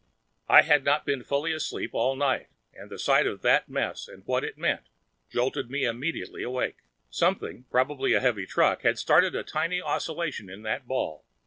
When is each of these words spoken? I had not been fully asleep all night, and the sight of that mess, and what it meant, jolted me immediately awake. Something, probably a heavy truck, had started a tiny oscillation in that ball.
I 0.49 0.63
had 0.63 0.83
not 0.83 1.05
been 1.05 1.23
fully 1.23 1.51
asleep 1.53 1.91
all 1.93 2.15
night, 2.15 2.47
and 2.73 2.89
the 2.89 2.97
sight 2.97 3.27
of 3.27 3.43
that 3.43 3.69
mess, 3.69 4.07
and 4.07 4.25
what 4.25 4.43
it 4.43 4.57
meant, 4.57 4.87
jolted 5.29 5.69
me 5.69 5.85
immediately 5.85 6.41
awake. 6.41 6.77
Something, 7.11 7.65
probably 7.69 8.13
a 8.13 8.19
heavy 8.19 8.47
truck, 8.47 8.81
had 8.81 8.97
started 8.97 9.35
a 9.35 9.43
tiny 9.43 9.79
oscillation 9.79 10.49
in 10.49 10.63
that 10.63 10.87
ball. 10.87 11.23